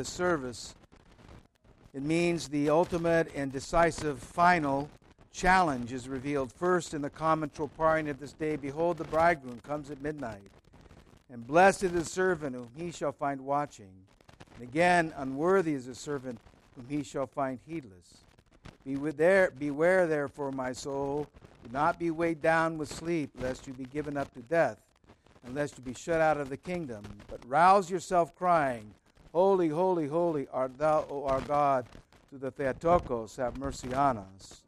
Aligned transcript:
this 0.00 0.08
service, 0.08 0.74
it 1.92 2.02
means 2.02 2.48
the 2.48 2.70
ultimate 2.70 3.30
and 3.34 3.52
decisive 3.52 4.18
final 4.18 4.88
challenge 5.30 5.92
is 5.92 6.08
revealed 6.08 6.50
first 6.50 6.94
in 6.94 7.02
the 7.02 7.10
common 7.10 7.50
troparion 7.50 8.08
of 8.08 8.18
this 8.18 8.32
day 8.32 8.56
Behold, 8.56 8.96
the 8.96 9.04
bridegroom 9.04 9.60
comes 9.60 9.90
at 9.90 10.00
midnight, 10.00 10.50
and 11.30 11.46
blessed 11.46 11.82
is 11.82 11.92
the 11.92 12.02
servant 12.02 12.56
whom 12.56 12.70
he 12.74 12.90
shall 12.90 13.12
find 13.12 13.42
watching. 13.42 13.90
And 14.54 14.62
again, 14.62 15.12
unworthy 15.18 15.74
is 15.74 15.84
the 15.84 15.94
servant 15.94 16.40
whom 16.76 16.86
he 16.88 17.04
shall 17.04 17.26
find 17.26 17.58
heedless. 17.66 18.24
Beware 18.86 20.06
therefore, 20.06 20.50
my 20.50 20.72
soul, 20.72 21.26
do 21.62 21.70
not 21.74 21.98
be 21.98 22.10
weighed 22.10 22.40
down 22.40 22.78
with 22.78 22.90
sleep, 22.90 23.32
lest 23.38 23.66
you 23.66 23.74
be 23.74 23.84
given 23.84 24.16
up 24.16 24.32
to 24.32 24.40
death, 24.40 24.78
and 25.44 25.54
lest 25.54 25.76
you 25.76 25.84
be 25.84 25.92
shut 25.92 26.22
out 26.22 26.38
of 26.38 26.48
the 26.48 26.56
kingdom. 26.56 27.02
But 27.28 27.40
rouse 27.46 27.90
yourself, 27.90 28.34
crying, 28.34 28.94
Holy, 29.32 29.68
holy, 29.68 30.08
holy 30.08 30.48
art 30.52 30.76
thou, 30.76 31.06
O 31.08 31.24
our 31.24 31.40
God, 31.42 31.86
to 32.30 32.38
the 32.38 32.50
Theotokos, 32.50 33.36
have 33.36 33.58
mercy 33.58 33.94
on 33.94 34.18
us. 34.18 34.62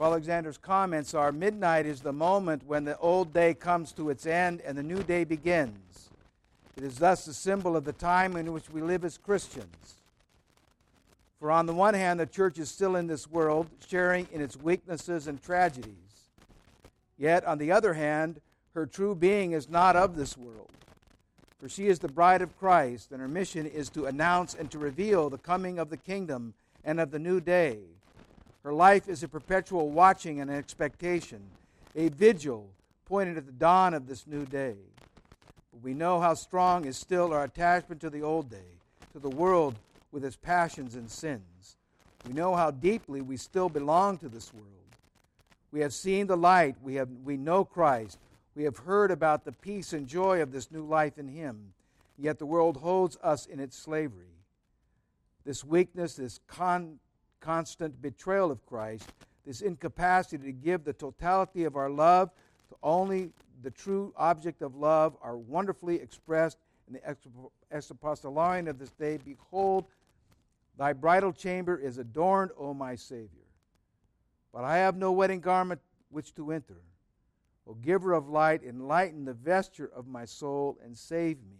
Alexander's 0.00 0.58
comments 0.58 1.14
are 1.14 1.30
Midnight 1.30 1.86
is 1.86 2.00
the 2.00 2.12
moment 2.12 2.66
when 2.66 2.84
the 2.84 2.98
old 2.98 3.32
day 3.32 3.54
comes 3.54 3.92
to 3.92 4.10
its 4.10 4.26
end 4.26 4.60
and 4.62 4.76
the 4.76 4.82
new 4.82 5.02
day 5.02 5.24
begins. 5.24 6.10
It 6.76 6.82
is 6.82 6.98
thus 6.98 7.26
a 7.26 7.34
symbol 7.34 7.76
of 7.76 7.84
the 7.84 7.92
time 7.92 8.36
in 8.36 8.52
which 8.52 8.70
we 8.70 8.80
live 8.80 9.04
as 9.04 9.18
Christians. 9.18 9.94
For 11.38 11.50
on 11.50 11.66
the 11.66 11.74
one 11.74 11.94
hand, 11.94 12.20
the 12.20 12.26
church 12.26 12.58
is 12.58 12.70
still 12.70 12.96
in 12.96 13.06
this 13.06 13.30
world, 13.30 13.68
sharing 13.86 14.26
in 14.32 14.40
its 14.40 14.56
weaknesses 14.56 15.26
and 15.26 15.42
tragedies. 15.42 15.94
Yet, 17.16 17.44
on 17.44 17.58
the 17.58 17.70
other 17.70 17.94
hand, 17.94 18.40
her 18.74 18.86
true 18.86 19.14
being 19.14 19.52
is 19.52 19.68
not 19.68 19.96
of 19.96 20.16
this 20.16 20.36
world. 20.36 20.70
For 21.64 21.70
she 21.70 21.86
is 21.86 21.98
the 21.98 22.08
bride 22.08 22.42
of 22.42 22.58
Christ, 22.58 23.10
and 23.10 23.22
her 23.22 23.26
mission 23.26 23.64
is 23.64 23.88
to 23.88 24.04
announce 24.04 24.52
and 24.52 24.70
to 24.70 24.78
reveal 24.78 25.30
the 25.30 25.38
coming 25.38 25.78
of 25.78 25.88
the 25.88 25.96
kingdom 25.96 26.52
and 26.84 27.00
of 27.00 27.10
the 27.10 27.18
new 27.18 27.40
day. 27.40 27.78
Her 28.62 28.74
life 28.74 29.08
is 29.08 29.22
a 29.22 29.28
perpetual 29.28 29.88
watching 29.88 30.42
and 30.42 30.50
expectation, 30.50 31.40
a 31.96 32.08
vigil 32.10 32.68
pointed 33.06 33.38
at 33.38 33.46
the 33.46 33.52
dawn 33.52 33.94
of 33.94 34.06
this 34.06 34.26
new 34.26 34.44
day. 34.44 34.74
But 35.72 35.82
we 35.82 35.94
know 35.94 36.20
how 36.20 36.34
strong 36.34 36.84
is 36.84 36.98
still 36.98 37.32
our 37.32 37.44
attachment 37.44 38.02
to 38.02 38.10
the 38.10 38.20
old 38.20 38.50
day, 38.50 38.76
to 39.14 39.18
the 39.18 39.30
world 39.30 39.74
with 40.12 40.22
its 40.22 40.36
passions 40.36 40.96
and 40.96 41.10
sins. 41.10 41.76
We 42.26 42.34
know 42.34 42.54
how 42.54 42.72
deeply 42.72 43.22
we 43.22 43.38
still 43.38 43.70
belong 43.70 44.18
to 44.18 44.28
this 44.28 44.52
world. 44.52 44.68
We 45.72 45.80
have 45.80 45.94
seen 45.94 46.26
the 46.26 46.36
light, 46.36 46.76
we, 46.82 46.96
have, 46.96 47.08
we 47.24 47.38
know 47.38 47.64
Christ, 47.64 48.18
we 48.54 48.64
have 48.64 48.78
heard 48.78 49.10
about 49.10 49.44
the 49.44 49.52
peace 49.52 49.92
and 49.92 50.06
joy 50.06 50.40
of 50.40 50.52
this 50.52 50.70
new 50.70 50.84
life 50.84 51.18
in 51.18 51.28
Him, 51.28 51.72
yet 52.18 52.38
the 52.38 52.46
world 52.46 52.76
holds 52.76 53.16
us 53.22 53.46
in 53.46 53.60
its 53.60 53.76
slavery. 53.76 54.26
This 55.44 55.64
weakness, 55.64 56.14
this 56.16 56.40
con- 56.46 56.98
constant 57.40 58.00
betrayal 58.00 58.50
of 58.50 58.64
Christ, 58.66 59.12
this 59.44 59.60
incapacity 59.60 60.44
to 60.44 60.52
give 60.52 60.84
the 60.84 60.92
totality 60.92 61.64
of 61.64 61.76
our 61.76 61.90
love 61.90 62.30
to 62.70 62.76
only 62.82 63.30
the 63.62 63.70
true 63.70 64.12
object 64.16 64.62
of 64.62 64.74
love, 64.76 65.16
are 65.22 65.36
wonderfully 65.36 65.96
expressed 65.96 66.58
in 66.86 66.94
the 66.94 67.16
Exapostolarion 67.72 68.68
of 68.68 68.78
this 68.78 68.90
day. 68.90 69.18
Behold, 69.24 69.86
Thy 70.76 70.92
bridal 70.92 71.32
chamber 71.32 71.78
is 71.78 71.98
adorned, 71.98 72.50
O 72.58 72.74
my 72.74 72.96
Savior. 72.96 73.28
But 74.52 74.64
I 74.64 74.78
have 74.78 74.96
no 74.96 75.12
wedding 75.12 75.40
garment 75.40 75.80
which 76.10 76.34
to 76.34 76.52
enter. 76.52 76.76
O 77.66 77.74
giver 77.74 78.12
of 78.12 78.28
light, 78.28 78.62
enlighten 78.62 79.24
the 79.24 79.32
vesture 79.32 79.90
of 79.94 80.06
my 80.06 80.24
soul 80.24 80.78
and 80.84 80.96
save 80.96 81.38
me. 81.38 81.58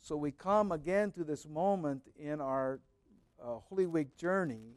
So 0.00 0.16
we 0.16 0.30
come 0.30 0.72
again 0.72 1.10
to 1.12 1.24
this 1.24 1.46
moment 1.46 2.02
in 2.18 2.40
our 2.40 2.80
uh, 3.42 3.58
Holy 3.68 3.86
Week 3.86 4.16
journey 4.16 4.76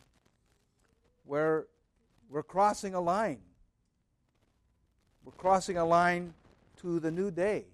where 1.23 1.67
we're 2.29 2.43
crossing 2.43 2.95
a 2.95 3.01
line. 3.01 3.41
We're 5.23 5.33
crossing 5.33 5.77
a 5.77 5.85
line 5.85 6.33
to 6.81 6.99
the 6.99 7.11
new 7.11 7.29
day. 7.29 7.65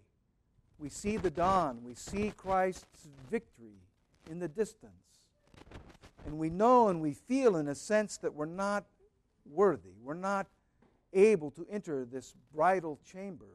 We 0.79 0.89
see 0.89 1.17
the 1.17 1.31
dawn, 1.31 1.79
we 1.83 1.95
see 1.95 2.33
Christ's 2.35 3.07
victory 3.31 3.79
in 4.29 4.39
the 4.39 4.47
distance. 4.47 4.93
And 6.25 6.37
we 6.37 6.49
know 6.49 6.89
and 6.89 7.01
we 7.01 7.13
feel, 7.13 7.55
in 7.55 7.69
a 7.69 7.75
sense, 7.75 8.17
that 8.17 8.33
we're 8.33 8.45
not 8.45 8.85
worthy. 9.49 9.93
We're 10.03 10.13
not 10.13 10.47
able 11.13 11.51
to 11.51 11.65
enter 11.69 12.05
this 12.05 12.33
bridal 12.53 12.99
chamber. 13.09 13.45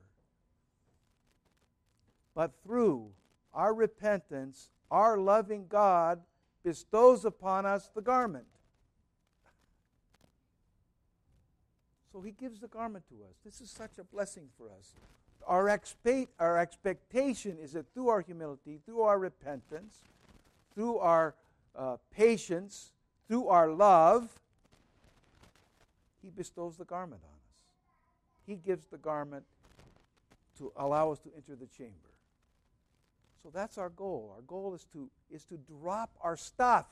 But 2.35 2.53
through 2.65 3.11
our 3.53 3.75
repentance, 3.75 4.71
our 4.91 5.19
loving 5.19 5.67
God 5.69 6.21
bestows 6.65 7.25
upon 7.25 7.67
us 7.67 7.91
the 7.95 8.01
garment. 8.01 8.47
So 12.13 12.21
he 12.21 12.33
gives 12.33 12.61
the 12.61 12.69
garment 12.69 13.05
to 13.09 13.15
us. 13.25 13.37
This 13.45 13.61
is 13.61 13.71
such 13.71 13.99
a 13.99 14.05
blessing 14.05 14.49
for 14.59 14.67
us. 14.79 14.95
Our, 15.47 15.69
expect, 15.71 16.33
our 16.39 16.59
expectation 16.59 17.57
is 17.61 17.73
that 17.73 17.93
through 17.95 18.09
our 18.09 18.21
humility, 18.21 18.81
through 18.85 19.01
our 19.03 19.19
repentance, 19.19 19.97
through 20.75 20.99
our 20.99 21.35
uh, 21.75 21.97
patience, 22.15 22.93
through 23.29 23.49
our 23.49 23.71
love, 23.71 24.29
He 26.23 26.31
bestows 26.31 26.77
the 26.77 26.85
garment 26.85 27.23
on 27.25 27.35
us. 27.35 27.42
He 28.47 28.57
gives 28.57 28.87
the 28.87 28.99
garment 28.99 29.45
to 30.59 30.73
allow 30.77 31.11
us 31.13 31.19
to 31.21 31.31
enter 31.37 31.55
the 31.55 31.67
chamber. 31.67 31.95
So 33.43 33.51
that's 33.53 33.79
our 33.79 33.89
goal. 33.89 34.33
Our 34.37 34.43
goal 34.43 34.75
is 34.75 34.87
to, 34.93 35.11
is 35.31 35.45
to 35.47 35.57
drop 35.57 36.11
our 36.21 36.37
stuff. 36.37 36.87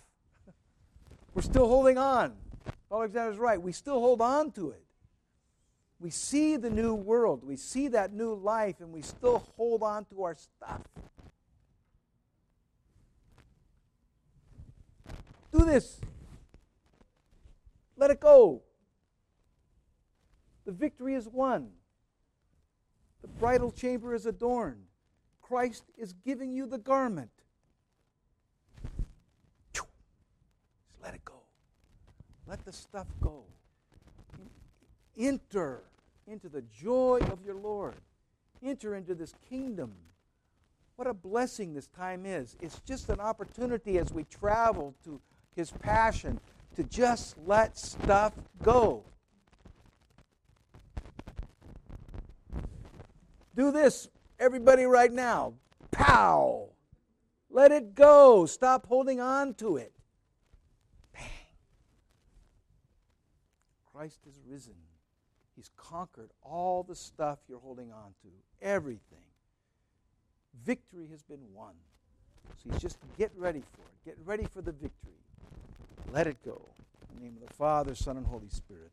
We're 1.34 1.42
still 1.42 1.68
holding 1.68 1.98
on. 1.98 2.34
Alexander's 2.90 3.38
right. 3.38 3.60
We 3.60 3.72
still 3.72 4.00
hold 4.00 4.20
on 4.20 4.50
to 4.52 4.70
it. 4.70 4.82
We 6.00 6.10
see 6.10 6.56
the 6.56 6.70
new 6.70 6.94
world. 6.94 7.44
We 7.44 7.56
see 7.56 7.88
that 7.88 8.12
new 8.12 8.34
life, 8.34 8.80
and 8.80 8.90
we 8.90 9.02
still 9.02 9.44
hold 9.56 9.82
on 9.82 10.06
to 10.06 10.24
our 10.24 10.34
stuff. 10.34 10.80
Do 15.52 15.64
this. 15.64 16.00
Let 17.96 18.10
it 18.10 18.18
go. 18.18 18.62
The 20.70 20.76
victory 20.76 21.16
is 21.16 21.26
won. 21.26 21.70
The 23.22 23.26
bridal 23.26 23.72
chamber 23.72 24.14
is 24.14 24.24
adorned. 24.24 24.84
Christ 25.42 25.82
is 25.98 26.12
giving 26.12 26.52
you 26.52 26.64
the 26.64 26.78
garment. 26.78 27.32
Just 29.72 29.88
let 31.02 31.14
it 31.14 31.24
go. 31.24 31.40
Let 32.46 32.64
the 32.64 32.72
stuff 32.72 33.08
go. 33.20 33.42
Enter 35.18 35.82
into 36.28 36.48
the 36.48 36.62
joy 36.62 37.18
of 37.32 37.44
your 37.44 37.56
Lord. 37.56 37.96
Enter 38.62 38.94
into 38.94 39.16
this 39.16 39.34
kingdom 39.48 39.92
what 40.94 41.08
a 41.08 41.14
blessing 41.14 41.74
this 41.74 41.88
time 41.88 42.24
is. 42.24 42.56
It's 42.60 42.78
just 42.86 43.08
an 43.08 43.18
opportunity 43.18 43.98
as 43.98 44.12
we 44.12 44.22
travel 44.22 44.94
to 45.02 45.20
his 45.56 45.72
passion 45.72 46.38
to 46.76 46.84
just 46.84 47.34
let 47.44 47.76
stuff 47.76 48.34
go. 48.62 49.02
Do 53.60 53.70
this, 53.70 54.08
everybody, 54.38 54.84
right 54.84 55.12
now. 55.12 55.52
Pow! 55.90 56.70
Let 57.50 57.72
it 57.72 57.94
go. 57.94 58.46
Stop 58.46 58.86
holding 58.86 59.20
on 59.20 59.52
to 59.56 59.76
it. 59.76 59.92
Bang. 61.12 61.24
Christ 63.92 64.20
is 64.26 64.40
risen. 64.48 64.72
He's 65.54 65.70
conquered 65.76 66.30
all 66.42 66.82
the 66.82 66.94
stuff 66.94 67.40
you're 67.50 67.58
holding 67.58 67.92
on 67.92 68.14
to, 68.22 68.28
everything. 68.62 69.28
Victory 70.64 71.08
has 71.10 71.22
been 71.22 71.44
won. 71.52 71.74
So 72.64 72.70
he's 72.72 72.80
just 72.80 72.96
get 73.18 73.30
ready 73.36 73.60
for 73.60 73.82
it. 73.82 74.06
Get 74.06 74.16
ready 74.24 74.46
for 74.46 74.62
the 74.62 74.72
victory. 74.72 75.20
Let 76.10 76.26
it 76.26 76.42
go. 76.42 76.62
In 77.10 77.18
the 77.18 77.24
name 77.24 77.36
of 77.42 77.46
the 77.46 77.54
Father, 77.56 77.94
Son, 77.94 78.16
and 78.16 78.26
Holy 78.26 78.48
Spirit. 78.48 78.89